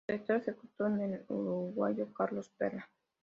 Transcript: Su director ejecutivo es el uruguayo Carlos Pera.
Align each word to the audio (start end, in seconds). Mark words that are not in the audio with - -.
Su 0.03 0.13
director 0.13 0.37
ejecutivo 0.37 0.87
es 0.87 0.99
el 0.99 1.25
uruguayo 1.29 2.11
Carlos 2.11 2.49
Pera. 2.57 2.89